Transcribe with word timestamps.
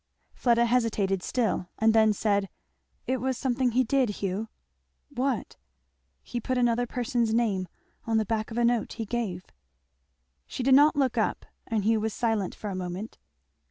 Fleda 0.33 0.65
hesitated 0.65 1.21
still, 1.21 1.69
and 1.77 1.93
then 1.93 2.11
said, 2.11 2.49
"It 3.05 3.17
was 3.17 3.37
something 3.37 3.73
he 3.73 3.83
did, 3.83 4.09
Hugh." 4.09 4.47
"What?" 5.09 5.57
"He 6.23 6.39
put 6.39 6.57
another 6.57 6.87
person's 6.87 7.35
name 7.35 7.67
on 8.05 8.17
the 8.17 8.25
back 8.25 8.49
of 8.49 8.57
a 8.57 8.65
note 8.65 8.93
he 8.93 9.05
gave." 9.05 9.45
She 10.47 10.63
did 10.63 10.73
not 10.73 10.95
look 10.95 11.19
up, 11.19 11.45
and 11.67 11.83
Hugh 11.83 11.99
was 12.01 12.15
silent 12.15 12.55
for 12.55 12.71
a 12.71 12.75
moment. 12.75 13.19